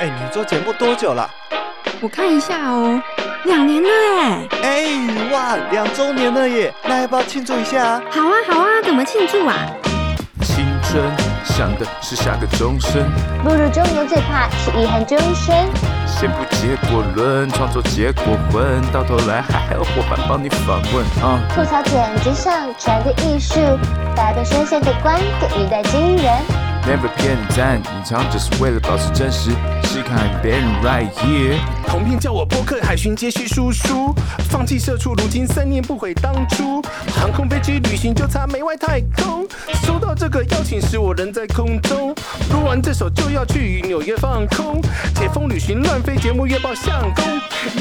[0.00, 1.28] 哎，你做节目多久了？
[2.00, 3.00] 我看一下哦，
[3.44, 4.48] 两年了哎。
[4.62, 6.72] 哎，哇，两周年了耶！
[6.84, 8.00] 那要不要庆祝一下？
[8.10, 9.54] 好啊，好啊，怎么庆祝啊？
[10.42, 11.02] 青春
[11.44, 13.04] 想的是下个终身，
[13.42, 15.66] 步入中年最怕是遗憾终身。
[16.06, 21.40] 先不结果论，创作结果混，到头来还要伙伴帮你访问啊！
[21.52, 23.58] 吐槽简直像传的艺术，
[24.14, 26.67] 大家都深陷的观点一代惊人。
[26.88, 29.50] Never 骗赞，隐藏只是为了保持真实。
[29.84, 34.14] 试看别人 right here，同片叫我波克海巡接续叔叔，
[34.48, 36.80] 放弃社畜，如今三年不悔当初。
[37.14, 39.46] 航空飞机旅行就差没外太空，
[39.84, 42.14] 收到这个邀请时我人在空中，
[42.54, 44.80] 录完这首就要去纽约放空。
[45.14, 47.22] 解封旅行乱飞节目月报相公，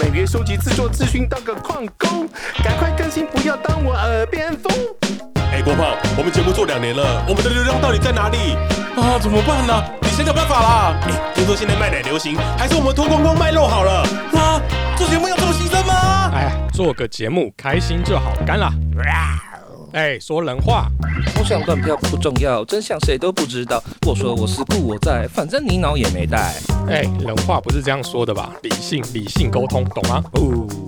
[0.01, 2.27] 每月收集制作资讯当个矿工，
[2.61, 5.06] 赶快更新不要当我耳边风。
[5.67, 8.55] 哎，郭胖，我们节目做两年了，我们的流量到底在哪里
[8.95, 9.19] 啊？
[9.19, 9.83] 怎么办呢？
[10.01, 10.95] 你想想办法啦！
[11.03, 14.01] 哎，听说现在卖奶流行，还是我们脱光光卖肉好了？
[14.33, 14.61] 啊，
[14.95, 16.31] 做节目要这么牺牲吗？
[16.33, 18.71] 哎呀，做个节目开心就好，干了。
[19.91, 20.87] 哎，说人话，
[21.35, 23.83] 风向乱飘不重要，真相谁都不知道。
[24.05, 26.53] 我说我是故我在，反正你脑也没带。
[26.87, 28.51] 哎，人话不是这样说的吧？
[28.63, 30.23] 理性理性沟通，懂吗？
[30.33, 30.86] 哦。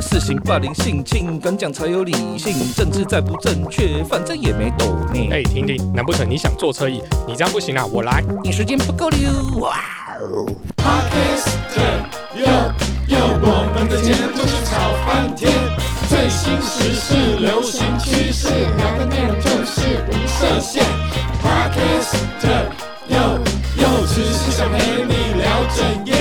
[0.00, 2.54] 死刑霸凌性侵，敢讲才有理性。
[2.74, 5.30] 政治再不正确，反正也没抖你。
[5.32, 7.02] 哎，婷婷，难不成你想坐车椅？
[7.26, 8.22] 你这样不行啊，我来。
[8.42, 9.16] 你时间不够了。
[9.60, 9.76] 哇
[10.20, 10.46] 哦。
[10.76, 11.48] Podcast
[12.34, 12.46] 又
[13.08, 15.50] 又我们的节目就是吵翻天，
[16.08, 20.84] 最新时事流行趋势，聊的内容就是无设限。
[21.42, 22.14] Podcast
[23.08, 23.18] 又
[23.82, 26.15] 又只是想陪你聊整夜，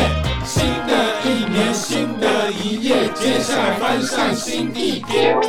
[3.85, 5.39] 接下来翻上新地点。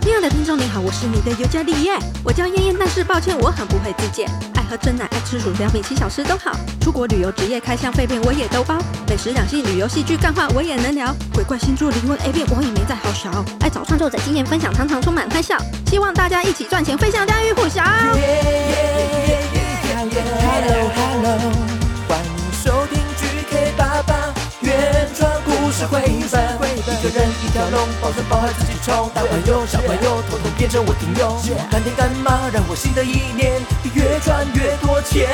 [0.00, 1.92] 亲爱的听众你好，我是你的尤加利叶，
[2.24, 4.26] 我叫燕燕，但是抱歉，我很不会自荐。
[4.72, 6.56] 喝真奶，爱吃薯条，米奇小吃都好。
[6.80, 8.78] 出国旅游，职业开箱废片我也都包。
[9.06, 11.14] 美食、两性、旅游、戏剧、干话我也能聊。
[11.34, 13.44] 鬼怪、星座、灵魂、A 片我也没在好少。
[13.60, 15.58] 爱找创作者经验分享，常常充满欢笑。
[15.88, 17.84] 希望大家一起赚钱，飞向家喻户晓。
[17.84, 18.08] Hello
[20.96, 21.38] Hello，
[22.08, 22.32] 欢迎
[22.64, 26.00] 收听 GK 爸爸原创故事绘
[26.32, 26.51] 本。
[27.62, 29.08] 一个人一条龙，保存包含自己冲。
[29.14, 31.38] 大朋友小朋友，统统变成我听友。
[31.70, 33.62] 干爹干妈，让我新的一年
[33.94, 35.28] 越赚越多钱。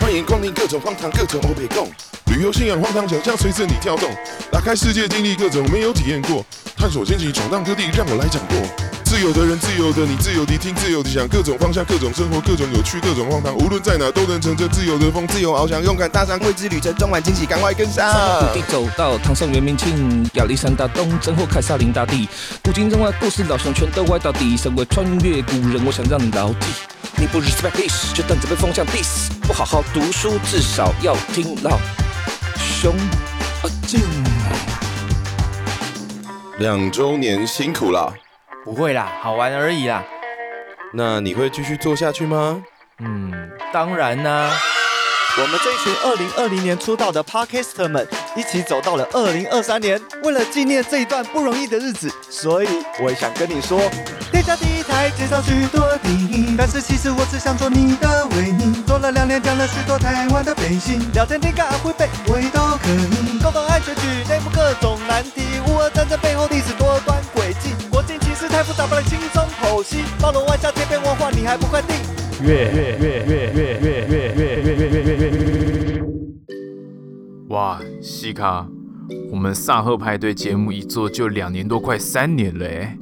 [0.00, 1.88] 欢迎光临各种荒唐，各种欧北共。
[2.26, 4.10] 旅游信仰荒唐，想象随着你跳动。
[4.50, 6.44] 打开世界，经历各种没有体验过。
[6.76, 8.56] 探索惊奇，闯荡各地，让我来掌舵。
[9.08, 18.12] 自由的人，自由的你，自由地听，自由地想，各种方向，各种生活，各种有趣，各种荒唐，无论在哪都能乘着自由的风，自由翱翔，勇敢踏上未知旅程，充满惊喜，赶快跟上。
[18.12, 22.28] 从土地走到唐宋元明清，亚历山大东征或凯撒林大帝，
[22.62, 24.58] 古今中外故事老熊全都歪到底。
[24.58, 26.66] 身为穿越古人，我想让你牢记，
[27.16, 29.30] 你不 respect this，就等着被风向 diss。
[29.40, 31.78] 不好好读书，至少要听老
[32.58, 32.94] 兄
[33.62, 34.00] 啊敬。
[36.58, 38.12] 两周年辛苦了。
[38.68, 40.04] 不会啦，好玩而已啦。
[40.92, 42.62] 那你会继续做下去吗？
[42.98, 43.32] 嗯，
[43.72, 44.50] 当然啦。
[45.40, 48.06] 我们这一群二零二零年出道的 Podcaster 们，
[48.36, 49.98] 一起走到了二零二三年。
[50.22, 52.68] 为了纪念这一段不容易的日子，所以
[53.00, 53.80] 我也想跟你说，
[54.32, 58.82] 天下第一台介绍许多电影，但是其实我只想做你的维尼。
[58.86, 63.38] 做了两年，讲了许多台湾的背景，聊天听感会被我也都可以。
[63.38, 66.74] 共同爱选举，内部各种难题，乌俄战争背后历史
[70.20, 71.96] 包罗万象，千变万化，你还不快订
[72.42, 72.48] 阅？
[72.48, 75.26] 月月月月月月月月月月月
[75.70, 76.02] 月月。
[77.48, 78.68] 哇，西卡，
[79.32, 82.98] 我们萨赫派对节目一做就两年多，快三年了哎。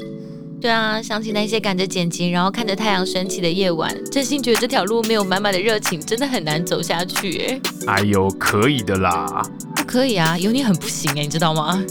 [0.61, 7.61] 对啊，想起那些赶着剪辑，然后看着太阳升起的夜晚，真心觉得这条路没有满满的热情，真的很难走下去哎。
[7.89, 9.43] 哎呦，可以的啦。
[9.75, 11.83] 不可以啊，有你很不行哎，你知道吗？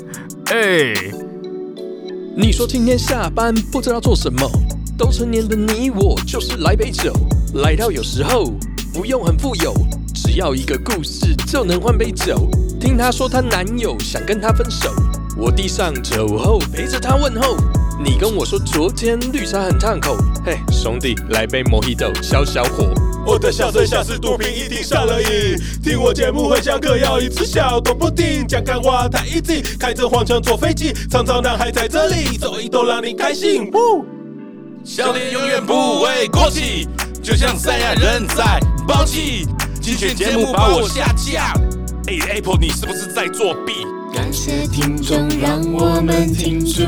[0.45, 0.93] 哎。
[2.37, 4.49] 你说今天下班不知道做什么，
[4.97, 7.13] 都成年的你我就是来杯酒，
[7.55, 8.53] 来到有时候
[8.93, 9.73] 不用很富有，
[10.13, 12.49] 只要一个故事就能换杯酒。
[12.79, 14.89] 听她说她男友想跟她分手，
[15.37, 17.57] 我递上酒后陪着她问候。
[18.01, 20.15] 你跟我说昨天绿茶很烫口，
[20.45, 22.89] 嘿兄弟来杯莫希朵消消火。
[23.25, 25.27] 我的笑声像是毒品，一听上了瘾。
[25.83, 33.69] 听我节目会像嗑药一直笑，懂不停讲干话太 easy，开着黄腔坐飞机，常常男孩在这里走一走，让你开心。
[34.85, 36.87] 笑脸永远不会过气，
[37.19, 39.47] 就像赛亚人在爆气。
[39.81, 41.55] 精选节目把我下架。
[42.05, 43.73] 哎，Apple，你是不是在作弊？
[44.13, 46.83] 感谢听众，让我们停住。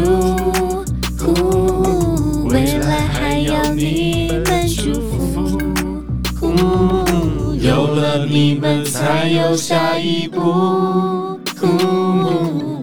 [2.48, 5.60] 未来还要你们祝福。
[7.60, 10.40] 有了你们，才有下一步。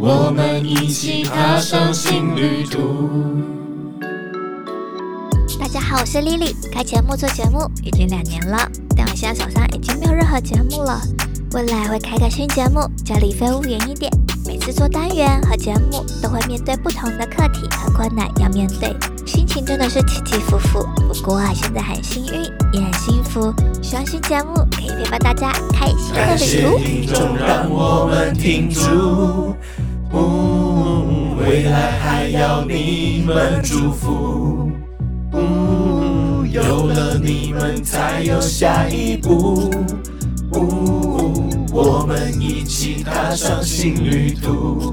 [0.01, 3.54] 我们一起踏上新旅途。
[5.75, 6.55] 大家好，我是丽丽。
[6.71, 8.59] 开节目做节目已经两年了，
[8.97, 11.01] 但我现在手上已经没有任何节目了。
[11.53, 14.09] 未来会开个新节目，叫李飞屋言一点。
[14.47, 18.95] 每次做单元和节目，都会面对不同的课题和困难要面对，
[19.27, 20.79] 心情真的是起起伏伏。
[21.13, 23.53] 不过啊，现在很幸运，也很幸福。
[23.83, 26.79] 希望新节目可以陪伴大家开心的旅途。
[26.79, 29.57] 感谢听众，让我们停住。
[30.13, 34.71] 嗯，未来还要你们祝福。
[35.45, 39.71] 呜，有了你们才有下一步。
[40.53, 44.93] 呜，我们一起踏上新旅途。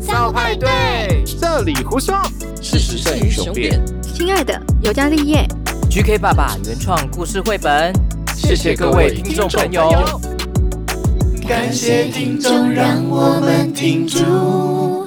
[0.00, 2.14] 少派对，这里胡说，
[2.60, 3.80] 事实胜于雄辩。
[4.02, 5.46] 亲爱的，尤加利叶
[5.90, 7.92] ，GK 爸爸原创故事绘本，
[8.34, 10.20] 谢谢各位听众朋友。
[11.46, 14.97] 感谢听众，让我们停住。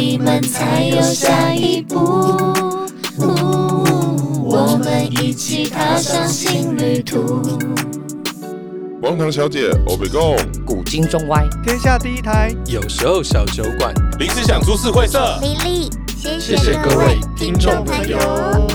[0.00, 1.94] 你们才有下一步。
[3.18, 7.42] 我们一起踏上新旅途。
[9.02, 15.38] 王唐小姐，我被告，古今中外，天下第一台，有时候小酒馆，临时想株式会社，
[16.16, 18.69] 谢谢各位听众朋友。